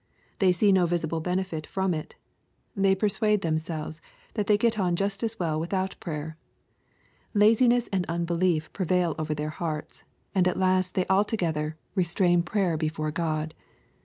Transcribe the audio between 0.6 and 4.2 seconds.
no visible ben efit from it. They persuade themselves